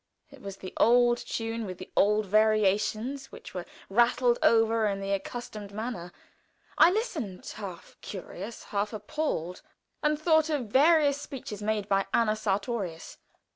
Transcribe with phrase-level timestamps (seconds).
[0.31, 5.11] It was the old tune with the old variations, which were rattled over in the
[5.11, 6.11] accustomed manner.
[6.75, 9.61] I listened, half curious, half appalled,
[10.01, 13.19] and thought of various speeches made by Anna Sartorius.